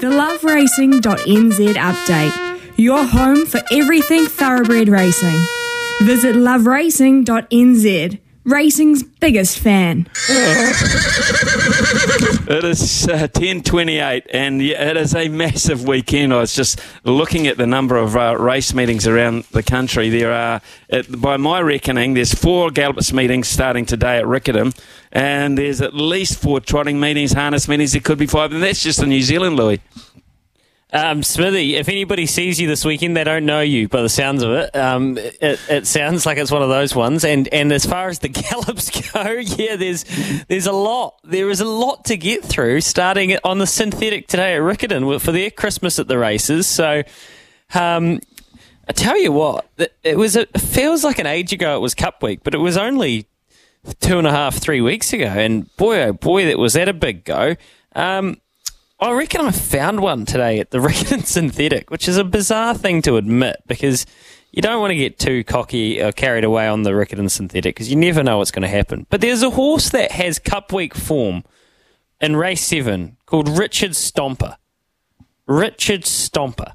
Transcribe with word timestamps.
The 0.00 0.08
loveracing.nz 0.08 1.74
update, 1.74 2.60
your 2.76 3.04
home 3.04 3.46
for 3.46 3.62
everything 3.70 4.26
thoroughbred 4.26 4.88
racing. 4.88 5.38
Visit 6.02 6.34
loveracing.nz, 6.36 8.20
racing's 8.44 9.02
biggest 9.02 9.58
fan. 9.58 10.08
It 12.46 12.62
is 12.64 13.08
uh, 13.08 13.26
10.28 13.28 14.26
and 14.32 14.60
yeah, 14.60 14.90
it 14.90 14.96
is 14.96 15.14
a 15.14 15.28
massive 15.28 15.88
weekend. 15.88 16.34
I 16.34 16.40
was 16.40 16.54
just 16.54 16.78
looking 17.04 17.46
at 17.46 17.56
the 17.56 17.66
number 17.66 17.96
of 17.96 18.16
uh, 18.16 18.36
race 18.38 18.74
meetings 18.74 19.06
around 19.06 19.44
the 19.52 19.62
country. 19.62 20.10
There 20.10 20.32
are, 20.32 20.60
by 21.08 21.38
my 21.38 21.60
reckoning, 21.60 22.14
there's 22.14 22.34
four 22.34 22.70
Gallops 22.70 23.12
meetings 23.12 23.48
starting 23.48 23.86
today 23.86 24.18
at 24.18 24.24
Riccarton 24.24 24.78
and 25.10 25.56
there's 25.56 25.80
at 25.80 25.94
least 25.94 26.38
four 26.38 26.60
trotting 26.60 27.00
meetings, 27.00 27.32
harness 27.32 27.66
meetings. 27.66 27.92
There 27.92 28.02
could 28.02 28.18
be 28.18 28.26
five 28.26 28.52
and 28.52 28.62
that's 28.62 28.82
just 28.82 29.02
in 29.02 29.08
New 29.08 29.22
Zealand, 29.22 29.56
Louis. 29.56 29.80
Um, 30.94 31.24
Smithy, 31.24 31.74
if 31.74 31.88
anybody 31.88 32.24
sees 32.24 32.60
you 32.60 32.68
this 32.68 32.84
weekend, 32.84 33.16
they 33.16 33.24
don't 33.24 33.44
know 33.44 33.60
you 33.60 33.88
by 33.88 34.00
the 34.00 34.08
sounds 34.08 34.44
of 34.44 34.52
it. 34.52 34.76
Um, 34.76 35.18
it. 35.18 35.58
It 35.68 35.86
sounds 35.88 36.24
like 36.24 36.38
it's 36.38 36.52
one 36.52 36.62
of 36.62 36.68
those 36.68 36.94
ones. 36.94 37.24
And, 37.24 37.48
and 37.48 37.72
as 37.72 37.84
far 37.84 38.08
as 38.08 38.20
the 38.20 38.28
gallops 38.28 39.12
go, 39.12 39.32
yeah, 39.32 39.74
there's 39.74 40.04
there's 40.46 40.68
a 40.68 40.72
lot. 40.72 41.18
There 41.24 41.50
is 41.50 41.60
a 41.60 41.64
lot 41.64 42.04
to 42.04 42.16
get 42.16 42.44
through. 42.44 42.80
Starting 42.82 43.36
on 43.42 43.58
the 43.58 43.66
synthetic 43.66 44.28
today 44.28 44.54
at 44.54 44.60
Riccarton 44.60 45.20
for 45.20 45.32
their 45.32 45.50
Christmas 45.50 45.98
at 45.98 46.06
the 46.06 46.16
races. 46.16 46.68
So, 46.68 47.02
um, 47.74 48.20
I 48.86 48.92
tell 48.92 49.20
you 49.20 49.32
what, 49.32 49.68
it 50.04 50.16
was. 50.16 50.36
It 50.36 50.60
feels 50.60 51.02
like 51.02 51.18
an 51.18 51.26
age 51.26 51.52
ago. 51.52 51.76
It 51.76 51.80
was 51.80 51.96
Cup 51.96 52.22
Week, 52.22 52.40
but 52.44 52.54
it 52.54 52.58
was 52.58 52.76
only 52.76 53.26
two 53.98 54.18
and 54.18 54.28
a 54.28 54.30
half, 54.30 54.58
three 54.58 54.80
weeks 54.80 55.12
ago. 55.12 55.26
And 55.26 55.74
boy, 55.76 56.02
oh 56.02 56.12
boy, 56.12 56.46
that 56.46 56.58
was 56.58 56.74
that 56.74 56.88
a 56.88 56.92
big 56.92 57.24
go. 57.24 57.56
Um, 57.96 58.36
I 59.00 59.12
reckon 59.12 59.40
I 59.40 59.50
found 59.50 60.00
one 60.00 60.24
today 60.24 60.60
at 60.60 60.70
the 60.70 60.78
Riccarton 60.80 61.24
Synthetic, 61.24 61.90
which 61.90 62.08
is 62.08 62.16
a 62.16 62.24
bizarre 62.24 62.74
thing 62.74 63.02
to 63.02 63.16
admit 63.16 63.56
because 63.66 64.06
you 64.52 64.62
don't 64.62 64.80
want 64.80 64.92
to 64.92 64.96
get 64.96 65.18
too 65.18 65.42
cocky 65.44 66.00
or 66.00 66.12
carried 66.12 66.44
away 66.44 66.68
on 66.68 66.82
the 66.82 66.90
Riccarton 66.90 67.30
Synthetic 67.30 67.74
because 67.74 67.90
you 67.90 67.96
never 67.96 68.22
know 68.22 68.38
what's 68.38 68.52
going 68.52 68.62
to 68.62 68.68
happen. 68.68 69.06
But 69.10 69.20
there's 69.20 69.42
a 69.42 69.50
horse 69.50 69.90
that 69.90 70.12
has 70.12 70.38
Cup 70.38 70.72
Week 70.72 70.94
form 70.94 71.42
in 72.20 72.36
race 72.36 72.64
seven 72.64 73.16
called 73.26 73.48
Richard 73.48 73.92
Stomper. 73.92 74.56
Richard 75.46 76.02
Stomper. 76.02 76.74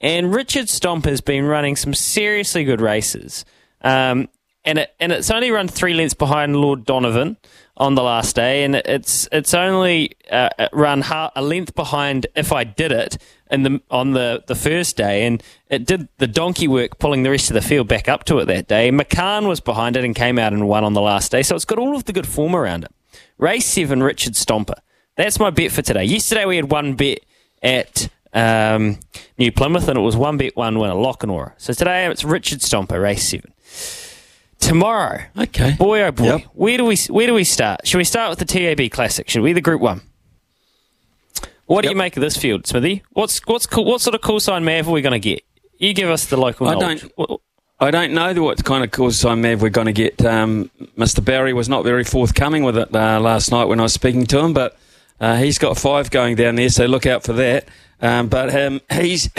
And 0.00 0.34
Richard 0.34 0.66
Stomper 0.66 1.06
has 1.06 1.20
been 1.20 1.44
running 1.44 1.76
some 1.76 1.94
seriously 1.94 2.64
good 2.64 2.80
races. 2.80 3.44
Um, 3.82 4.28
and 4.64 4.78
it, 4.78 4.94
and 5.00 5.12
it's 5.12 5.30
only 5.30 5.50
run 5.50 5.68
three 5.68 5.94
lengths 5.94 6.14
behind 6.14 6.56
Lord 6.56 6.84
Donovan 6.84 7.36
on 7.76 7.94
the 7.94 8.02
last 8.02 8.36
day, 8.36 8.64
and 8.64 8.76
it's 8.76 9.26
it's 9.32 9.54
only 9.54 10.12
uh, 10.30 10.50
run 10.72 11.02
a 11.34 11.42
length 11.42 11.74
behind 11.74 12.26
if 12.36 12.52
I 12.52 12.64
did 12.64 12.92
it 12.92 13.16
in 13.50 13.62
the 13.62 13.80
on 13.90 14.12
the, 14.12 14.44
the 14.46 14.54
first 14.54 14.96
day, 14.96 15.26
and 15.26 15.42
it 15.68 15.86
did 15.86 16.08
the 16.18 16.26
donkey 16.26 16.68
work 16.68 16.98
pulling 16.98 17.22
the 17.22 17.30
rest 17.30 17.50
of 17.50 17.54
the 17.54 17.62
field 17.62 17.88
back 17.88 18.08
up 18.08 18.24
to 18.24 18.38
it 18.38 18.44
that 18.46 18.68
day. 18.68 18.90
McCann 18.90 19.48
was 19.48 19.60
behind 19.60 19.96
it 19.96 20.04
and 20.04 20.14
came 20.14 20.38
out 20.38 20.52
and 20.52 20.68
won 20.68 20.84
on 20.84 20.92
the 20.92 21.00
last 21.00 21.32
day, 21.32 21.42
so 21.42 21.56
it's 21.56 21.64
got 21.64 21.78
all 21.78 21.96
of 21.96 22.04
the 22.04 22.12
good 22.12 22.26
form 22.26 22.54
around 22.54 22.84
it. 22.84 22.92
Race 23.38 23.66
seven, 23.66 24.02
Richard 24.02 24.34
Stomper. 24.34 24.78
That's 25.16 25.38
my 25.38 25.50
bet 25.50 25.72
for 25.72 25.82
today. 25.82 26.04
Yesterday 26.04 26.44
we 26.44 26.56
had 26.56 26.70
one 26.70 26.94
bet 26.94 27.20
at 27.62 28.08
um, 28.34 28.98
New 29.38 29.52
Plymouth, 29.52 29.88
and 29.88 29.98
it 29.98 30.02
was 30.02 30.16
one 30.16 30.36
bet, 30.36 30.54
one 30.54 30.78
winner, 30.78 30.94
Lochinora. 30.94 31.52
So 31.56 31.72
today 31.72 32.06
it's 32.06 32.24
Richard 32.24 32.60
Stomper, 32.60 33.02
race 33.02 33.26
seven 33.26 33.54
tomorrow. 34.60 35.22
Okay. 35.36 35.74
Boy, 35.78 36.02
oh 36.02 36.12
boy. 36.12 36.24
Yep. 36.24 36.42
Where 36.52 36.76
do 36.76 36.84
we 36.84 36.96
where 37.08 37.26
do 37.26 37.34
we 37.34 37.44
start? 37.44 37.86
Should 37.86 37.98
we 37.98 38.04
start 38.04 38.30
with 38.30 38.38
the 38.38 38.44
TAB 38.44 38.90
Classic? 38.90 39.28
Should 39.28 39.42
we 39.42 39.52
the 39.52 39.60
Group 39.60 39.80
One? 39.80 40.02
What 41.66 41.82
do 41.82 41.88
you 41.88 41.94
make 41.94 42.16
of 42.16 42.20
this 42.20 42.36
field, 42.36 42.66
Smithy? 42.66 43.02
What's 43.10 43.40
what's 43.46 43.66
cool, 43.66 43.84
what 43.84 44.00
sort 44.00 44.14
of 44.14 44.20
call 44.20 44.40
sign 44.40 44.64
Mav 44.64 44.88
are 44.88 44.92
we 44.92 45.02
going 45.02 45.12
to 45.12 45.20
get? 45.20 45.44
You 45.78 45.94
give 45.94 46.10
us 46.10 46.26
the 46.26 46.36
local. 46.36 46.68
I 46.68 46.74
knowledge. 46.74 47.08
don't. 47.16 47.40
I 47.82 47.90
don't 47.90 48.12
know 48.12 48.42
what 48.42 48.62
kind 48.64 48.84
of 48.84 48.90
call 48.90 49.10
sign 49.10 49.40
Mav 49.40 49.62
we're 49.62 49.70
going 49.70 49.86
to 49.86 49.92
get. 49.92 50.22
Um, 50.24 50.70
Mr. 50.98 51.24
Barry 51.24 51.52
was 51.54 51.68
not 51.68 51.82
very 51.82 52.04
forthcoming 52.04 52.62
with 52.62 52.76
it 52.76 52.94
uh, 52.94 53.20
last 53.20 53.50
night 53.50 53.64
when 53.64 53.80
I 53.80 53.84
was 53.84 53.94
speaking 53.94 54.26
to 54.26 54.38
him, 54.38 54.52
but 54.52 54.76
uh, 55.20 55.36
he's 55.36 55.58
got 55.58 55.78
five 55.78 56.10
going 56.10 56.34
down 56.36 56.56
there, 56.56 56.68
so 56.68 56.86
look 56.86 57.06
out 57.06 57.22
for 57.22 57.32
that. 57.34 57.68
Um, 58.02 58.28
but 58.28 58.54
um, 58.54 58.80
he's 58.92 59.30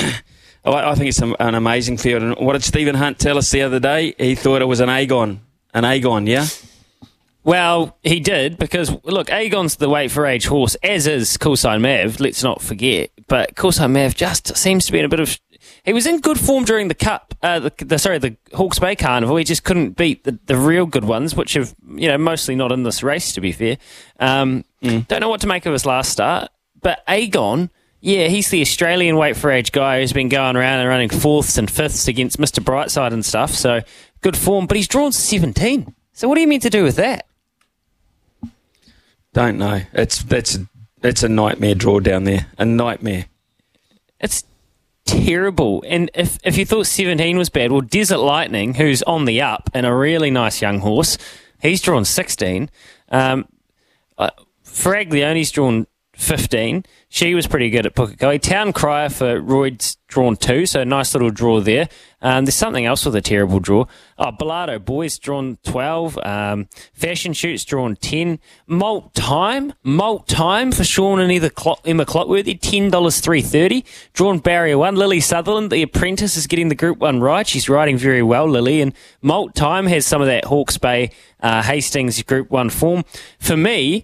Oh, 0.64 0.74
I 0.74 0.94
think 0.94 1.10
it's 1.10 1.22
an 1.22 1.56
amazing 1.56 1.98
field. 1.98 2.22
And 2.22 2.36
what 2.38 2.54
did 2.54 2.64
Stephen 2.64 2.96
Hunt 2.96 3.18
tell 3.18 3.38
us 3.38 3.50
the 3.50 3.64
other 3.64 3.80
day? 3.80 4.14
He 4.18 4.36
thought 4.36 4.62
it 4.62 4.66
was 4.66 4.80
an 4.80 4.90
Agon. 4.90 5.42
An 5.74 5.86
Agon, 5.86 6.28
yeah? 6.28 6.46
Well, 7.44 7.98
he 8.04 8.20
did 8.20 8.58
because 8.58 8.96
look, 9.04 9.32
Agon's 9.32 9.78
the 9.78 9.90
weight 9.90 10.12
for 10.12 10.28
age 10.28 10.46
horse, 10.46 10.76
as 10.84 11.08
is 11.08 11.38
Callsign 11.38 11.82
Mav. 11.82 12.20
Let's 12.20 12.44
not 12.44 12.62
forget, 12.62 13.10
but 13.28 13.56
Callsign 13.56 13.92
Mav 13.92 14.16
just 14.16 14.56
seems 14.56 14.86
to 14.86 14.92
be 14.92 15.00
in 15.00 15.06
a 15.06 15.10
bit 15.10 15.20
of. 15.20 15.40
He 15.84 15.94
was 15.94 16.06
in 16.06 16.20
good 16.20 16.40
form 16.40 16.66
during 16.66 16.88
the 16.88 16.96
Cup, 16.96 17.34
uh, 17.42 17.60
the, 17.60 17.74
the, 17.80 17.98
sorry, 17.98 18.20
the 18.20 18.38
Hawke's 18.54 18.78
Bay 18.78 18.96
Carnival. 18.96 19.38
He 19.38 19.44
just 19.44 19.64
couldn't 19.64 19.92
beat 19.92 20.24
the, 20.24 20.38
the 20.46 20.56
real 20.56 20.86
good 20.86 21.06
ones, 21.06 21.36
which 21.36 21.54
have 21.54 21.74
you 21.96 22.08
know 22.08 22.18
mostly 22.20 22.56
not 22.56 22.72
in 22.72 22.84
this 22.84 23.02
race. 23.02 23.34
To 23.34 23.42
be 23.42 23.52
fair, 23.52 23.78
um, 24.20 24.64
mm. 24.84 25.08
don't 25.08 25.22
know 25.22 25.30
what 25.30 25.42
to 25.42 25.48
make 25.48 25.66
of 25.66 25.74
his 25.74 25.86
last 25.86 26.12
start, 26.12 26.50
but 26.80 27.04
Agon 27.08 27.72
yeah, 28.02 28.28
he's 28.28 28.50
the 28.50 28.62
Australian 28.62 29.16
weight 29.16 29.38
for 29.38 29.52
age 29.52 29.72
guy 29.72 30.00
who's 30.00 30.12
been 30.12 30.28
going 30.28 30.56
around 30.56 30.80
and 30.80 30.90
running 30.90 31.10
fourths 31.10 31.58
and 31.58 31.70
fifths 31.70 32.08
against 32.08 32.40
Mr. 32.40 32.64
Brightside 32.64 33.14
and 33.14 33.24
stuff. 33.24 33.52
So 33.52 33.82
good 34.22 34.36
form, 34.36 34.66
but 34.66 34.76
he's 34.76 34.88
drawn 34.88 35.12
17. 35.12 35.94
So 36.14 36.28
what 36.28 36.36
do 36.36 36.42
you 36.42 36.48
mean 36.48 36.60
to 36.62 36.70
do 36.72 36.84
with 36.84 36.96
that? 36.96 37.28
Don't 39.34 39.58
know. 39.58 39.82
It's 39.94 40.24
that's 40.24 40.60
that's 41.00 41.24
a 41.24 41.30
nightmare 41.30 41.76
draw 41.76 42.00
down 42.00 42.26
there. 42.26 42.48
A 42.58 42.66
nightmare. 42.66 43.26
It's 44.20 44.44
terrible. 45.06 45.84
And 45.88 46.12
if 46.14 46.38
if 46.44 46.58
you 46.58 46.66
thought 46.66 46.88
17 46.88 47.38
was 47.38 47.50
bad, 47.50 47.72
well, 47.72 47.82
Desert 47.82 48.18
Lightning, 48.18 48.74
who's 48.74 49.04
on 49.04 49.26
the 49.26 49.42
up 49.42 49.70
and 49.74 49.86
a 49.86 49.94
really 49.94 50.32
nice 50.32 50.62
young 50.62 50.80
horse, 50.80 51.18
he's 51.62 51.82
drawn 51.82 52.04
16. 52.04 52.70
Um, 53.10 53.48
uh, 54.18 54.32
Faraglioni's 54.66 55.52
drawn 55.52 55.88
15. 56.22 56.86
She 57.10 57.34
was 57.36 57.48
pretty 57.48 57.70
good 57.70 57.86
at 57.86 57.96
Pukekohe. 57.96 58.42
Town 58.42 58.72
Crier 58.72 59.10
for 59.10 59.42
Royd's 59.42 59.98
drawn 60.08 60.36
two, 60.36 60.66
so 60.66 60.84
nice 60.84 61.14
little 61.14 61.32
draw 61.32 61.60
there. 61.60 61.90
Um, 62.22 62.46
there's 62.46 62.56
something 62.56 62.86
else 62.86 63.06
with 63.06 63.16
a 63.16 63.22
terrible 63.22 63.60
draw. 63.60 63.86
Oh, 64.20 64.32
Bellardo 64.32 64.84
Boys 64.84 65.18
drawn 65.18 65.58
12. 65.64 66.20
Um, 66.20 66.70
Fashion 66.94 67.34
Shoots 67.34 67.66
drawn 67.66 67.96
10. 67.96 68.40
Malt 68.68 69.14
Time, 69.16 69.74
Malt 69.84 70.28
Time 70.28 70.72
for 70.72 70.84
Sean 70.84 71.20
and 71.20 71.32
either 71.32 71.50
Emma 71.86 72.06
Clotworthy, 72.06 72.60
$10 72.60 72.92
330. 72.92 73.84
Drawn 74.14 74.40
Barrier 74.40 74.78
1. 74.78 74.96
Lily 74.96 75.20
Sutherland, 75.20 75.72
the 75.72 75.82
apprentice, 75.82 76.38
is 76.38 76.46
getting 76.46 76.70
the 76.70 76.76
Group 76.76 77.00
1 77.00 77.20
right. 77.20 77.48
She's 77.48 77.68
riding 77.68 77.98
very 77.98 78.22
well, 78.22 78.48
Lily. 78.48 78.80
And 78.82 78.94
Malt 79.22 79.56
Time 79.56 79.88
has 79.88 80.06
some 80.06 80.22
of 80.22 80.28
that 80.28 80.46
Hawke's 80.46 80.78
Bay 80.78 81.12
uh, 81.42 81.64
Hastings 81.64 82.22
Group 82.24 82.52
1 82.52 82.70
form. 82.70 83.04
For 83.40 83.58
me, 83.58 84.04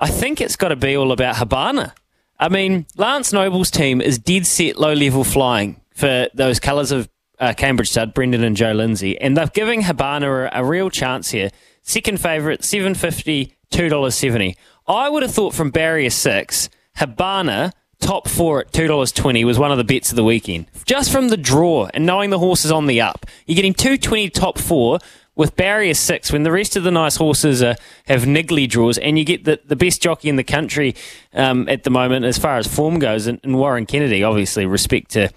I 0.00 0.08
think 0.08 0.40
it's 0.40 0.56
got 0.56 0.68
to 0.68 0.76
be 0.76 0.96
all 0.96 1.12
about 1.12 1.36
Habana. 1.36 1.94
I 2.38 2.48
mean, 2.48 2.86
Lance 2.96 3.34
Noble's 3.34 3.70
team 3.70 4.00
is 4.00 4.18
dead 4.18 4.46
set 4.46 4.78
low 4.78 4.94
level 4.94 5.24
flying 5.24 5.78
for 5.94 6.26
those 6.32 6.58
colours 6.58 6.90
of 6.90 7.10
uh, 7.38 7.52
Cambridge 7.54 7.90
stud, 7.90 8.14
Brendan 8.14 8.42
and 8.42 8.56
Joe 8.56 8.72
Lindsay. 8.72 9.20
And 9.20 9.36
they're 9.36 9.46
giving 9.48 9.82
Habana 9.82 10.44
a, 10.46 10.50
a 10.62 10.64
real 10.64 10.88
chance 10.88 11.30
here. 11.30 11.50
Second 11.82 12.18
favourite, 12.18 12.64
seven 12.64 12.94
fifty, 12.94 13.56
two 13.70 13.90
dollars 13.90 14.14
seventy. 14.14 14.56
I 14.88 15.10
would 15.10 15.22
have 15.22 15.34
thought 15.34 15.54
from 15.54 15.70
barrier 15.70 16.10
six, 16.10 16.70
Habana 16.96 17.72
top 18.00 18.26
four 18.26 18.60
at 18.60 18.72
two 18.72 18.86
dollars 18.86 19.12
twenty 19.12 19.44
was 19.44 19.58
one 19.58 19.70
of 19.70 19.76
the 19.76 19.84
bets 19.84 20.08
of 20.08 20.16
the 20.16 20.24
weekend. 20.24 20.66
Just 20.86 21.12
from 21.12 21.28
the 21.28 21.36
draw 21.36 21.90
and 21.92 22.06
knowing 22.06 22.30
the 22.30 22.38
horse 22.38 22.64
is 22.64 22.72
on 22.72 22.86
the 22.86 23.02
up, 23.02 23.26
you're 23.46 23.56
getting 23.56 23.74
two 23.74 23.98
twenty 23.98 24.30
top 24.30 24.58
four 24.58 24.98
with 25.40 25.56
barrier 25.56 25.94
six, 25.94 26.30
when 26.30 26.42
the 26.42 26.52
rest 26.52 26.76
of 26.76 26.82
the 26.82 26.90
nice 26.90 27.16
horses 27.16 27.62
are, 27.62 27.74
have 28.04 28.24
niggly 28.24 28.68
draws, 28.68 28.98
and 28.98 29.18
you 29.18 29.24
get 29.24 29.44
the, 29.44 29.58
the 29.64 29.74
best 29.74 30.02
jockey 30.02 30.28
in 30.28 30.36
the 30.36 30.44
country 30.44 30.94
um, 31.32 31.66
at 31.66 31.82
the 31.82 31.88
moment 31.88 32.26
as 32.26 32.36
far 32.36 32.58
as 32.58 32.66
form 32.66 32.98
goes, 32.98 33.26
and, 33.26 33.40
and, 33.42 33.56
Warren 33.56 33.86
Kennedy, 33.86 34.22
obviously, 34.22 34.66
respect 34.66 35.12
to 35.12 35.30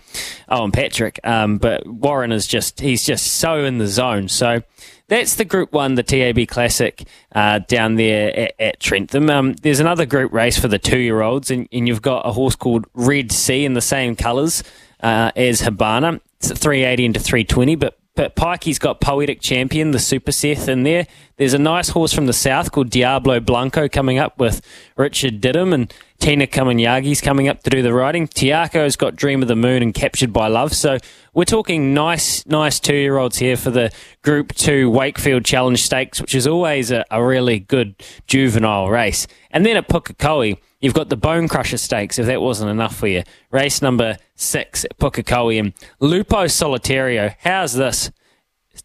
Owen 0.50 0.74
Patrick, 0.74 1.22
um, 1.24 1.58
but 1.58 1.88
Warren 1.88 2.34
is 2.34 2.46
just, 2.46 2.82
he's 2.82 3.06
just 3.06 3.26
so 3.36 3.64
in 3.64 3.78
the 3.78 3.88
zone. 3.88 4.28
So 4.28 4.64
that's 5.08 5.36
the 5.36 5.46
Group 5.46 5.72
1, 5.72 5.96
the 5.96 6.04
TAB 6.04 6.50
Classic 6.50 7.08
uh, 7.32 7.60
down 7.60 7.96
there 7.96 8.38
at, 8.38 8.56
at 8.60 8.80
Trentham. 8.82 9.30
Um, 9.30 9.54
there's 9.54 9.80
another 9.80 10.06
group 10.06 10.34
race 10.34 10.60
for 10.60 10.68
the 10.68 10.80
two 10.80 11.00
year 11.00 11.22
olds, 11.22 11.50
and, 11.50 11.70
and, 11.72 11.88
you've 11.88 12.02
got 12.02 12.28
a 12.28 12.34
horse 12.34 12.58
called 12.58 12.88
Red 12.94 13.32
Sea 13.32 13.64
in 13.64 13.74
the 13.74 13.80
same 13.80 14.18
colours 14.18 14.66
uh, 15.00 15.32
as 15.38 15.62
Habana. 15.62 16.20
It's 16.40 16.50
380 16.50 17.06
into 17.06 17.22
320, 17.22 17.76
but 17.78 17.98
but 18.15 18.36
Pikey's 18.36 18.77
got 18.77 19.01
Poetic 19.01 19.42
Champion, 19.42 19.92
the 19.92 20.00
Super 20.00 20.31
Seth 20.31 20.68
in 20.68 20.83
there. 20.83 21.07
There's 21.38 21.56
a 21.56 21.60
nice 21.60 21.89
horse 21.89 22.13
from 22.13 22.27
the 22.27 22.33
south 22.33 22.71
called 22.71 22.92
Diablo 22.92 23.39
Blanco 23.39 23.88
coming 23.88 24.19
up 24.19 24.38
with 24.38 24.62
Richard 24.95 25.42
Diddham 25.42 25.74
and 25.74 25.92
Tina 26.19 26.45
Comignaghi's 26.45 27.21
coming 27.21 27.48
up 27.48 27.63
to 27.63 27.71
do 27.71 27.81
the 27.81 27.92
riding. 27.92 28.27
Te 28.27 28.50
Akau's 28.50 28.95
got 28.95 29.15
Dream 29.15 29.42
of 29.42 29.48
the 29.48 29.56
Moon 29.56 29.81
and 29.81 29.95
Captured 29.95 30.31
by 30.31 30.48
Love. 30.48 30.74
So 30.74 31.00
we're 31.33 31.44
talking 31.45 31.95
nice, 31.95 32.45
nice 32.45 32.80
two 32.80 32.95
year 32.95 33.18
olds 33.18 33.38
here 33.39 33.57
for 33.57 33.71
the 33.71 33.92
Group 34.21 34.54
2 34.54 34.92
Wakefield 34.92 35.44
Challenge 35.44 35.81
Stakes, 35.81 36.21
which 36.21 36.36
is 36.36 36.45
always 36.45 36.92
a, 36.92 37.04
a 37.10 37.24
really 37.24 37.60
good 37.60 37.95
juvenile 38.27 38.89
race. 38.89 39.25
And 39.50 39.65
then 39.65 39.75
at 39.75 39.89
Pukekohe, 39.89 40.60
you've 40.81 40.94
got 40.94 41.10
the 41.10 41.18
Bone 41.18 41.48
Crusher 41.48 41.77
Stakes, 41.77 42.19
if 42.19 42.27
that 42.27 42.42
wasn't 42.42 42.69
enough 42.69 42.95
for 42.95 43.07
you. 43.07 43.24
Race 43.50 43.81
number 43.81 44.18
six 44.44 44.86
at 44.86 44.98
Pukekohe. 44.98 45.74
Lupo 46.00 46.45
Solitario, 46.45 47.36
how's 47.40 47.74
this? 47.74 48.12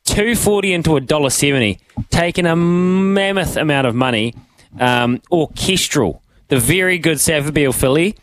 240 0.05 0.73
into 0.73 0.97
a 0.97 1.01
dollar 1.01 1.31
70, 1.31 1.79
taking 2.11 2.47
a 2.47 2.55
mammoth 2.57 3.57
amount 3.57 3.87
of 3.87 3.95
money. 3.95 4.35
Um, 4.79 5.23
Orchestral, 5.31 6.23
the 6.49 6.59
very 6.59 6.99
good 6.99 7.17
Savabeel 7.17 7.75
filly, 7.75 8.17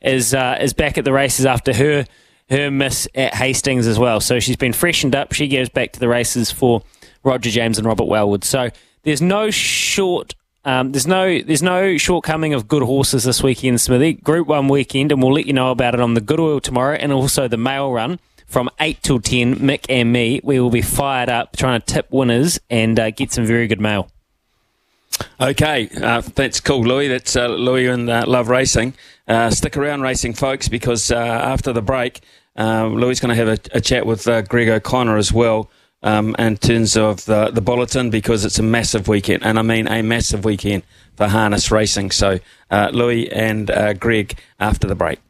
is 0.00 0.32
uh, 0.32 0.58
is 0.60 0.72
back 0.72 0.96
at 0.96 1.04
the 1.04 1.12
races 1.12 1.44
after 1.44 1.74
her 1.74 2.06
her 2.48 2.70
miss 2.70 3.06
at 3.14 3.34
Hastings 3.34 3.86
as 3.86 3.98
well. 3.98 4.20
So 4.20 4.40
she's 4.40 4.56
been 4.56 4.72
freshened 4.72 5.14
up. 5.14 5.32
She 5.32 5.46
goes 5.46 5.68
back 5.68 5.92
to 5.92 6.00
the 6.00 6.08
races 6.08 6.50
for 6.50 6.82
Roger 7.22 7.50
James 7.50 7.78
and 7.78 7.86
Robert 7.86 8.06
Wellwood. 8.06 8.44
So 8.44 8.70
there's 9.02 9.22
no 9.22 9.50
short. 9.50 10.34
Um, 10.64 10.92
there's 10.92 11.06
no 11.06 11.40
there's 11.40 11.62
no 11.62 11.96
shortcoming 11.96 12.52
of 12.52 12.68
good 12.68 12.82
horses 12.82 13.24
this 13.24 13.42
weekend, 13.42 13.80
Smithy. 13.80 14.14
Group 14.14 14.46
one 14.46 14.68
weekend, 14.68 15.10
and 15.10 15.22
we'll 15.22 15.32
let 15.32 15.46
you 15.46 15.54
know 15.54 15.70
about 15.70 15.94
it 15.94 16.00
on 16.00 16.14
the 16.14 16.20
Good 16.20 16.38
Oil 16.40 16.60
tomorrow, 16.60 16.96
and 16.96 17.12
also 17.12 17.48
the 17.48 17.56
mail 17.56 17.90
run 17.90 18.18
from 18.50 18.68
8 18.80 19.00
till 19.02 19.20
10, 19.20 19.56
Mick 19.56 19.86
and 19.88 20.12
me, 20.12 20.40
we 20.42 20.58
will 20.58 20.70
be 20.70 20.82
fired 20.82 21.28
up 21.28 21.56
trying 21.56 21.80
to 21.80 21.86
tip 21.86 22.08
winners 22.10 22.58
and 22.68 22.98
uh, 22.98 23.10
get 23.10 23.30
some 23.30 23.46
very 23.46 23.68
good 23.68 23.80
mail. 23.80 24.10
Okay, 25.40 25.88
uh, 26.02 26.20
that's 26.34 26.58
cool, 26.58 26.82
Louis. 26.82 27.06
That's 27.06 27.36
uh, 27.36 27.46
Louis 27.46 27.86
and 27.86 28.10
uh, 28.10 28.24
Love 28.26 28.48
Racing. 28.48 28.94
Uh, 29.28 29.50
stick 29.50 29.76
around, 29.76 30.00
racing 30.00 30.34
folks, 30.34 30.68
because 30.68 31.12
uh, 31.12 31.16
after 31.16 31.72
the 31.72 31.82
break, 31.82 32.20
Louis 32.56 33.12
is 33.12 33.20
going 33.20 33.28
to 33.28 33.36
have 33.36 33.48
a, 33.48 33.76
a, 33.76 33.80
chat 33.80 34.04
with 34.04 34.24
Greg 34.48 34.68
O'Connor 34.68 35.16
as 35.16 35.32
well 35.32 35.70
um, 36.02 36.34
in 36.38 36.56
terms 36.56 36.96
of 36.96 37.24
the, 37.26 37.50
the 37.50 37.60
bulletin, 37.60 38.10
because 38.10 38.44
it's 38.44 38.58
a 38.58 38.62
massive 38.62 39.06
weekend, 39.06 39.44
and 39.44 39.58
I 39.58 39.62
mean 39.62 39.86
a 39.86 40.02
massive 40.02 40.44
weekend 40.44 40.82
for 41.16 41.28
harness 41.28 41.70
racing. 41.70 42.10
So, 42.10 42.40
Louis 42.70 43.30
and 43.30 43.70
Greg 44.00 44.38
after 44.58 44.88
the 44.88 44.94
break. 44.94 45.20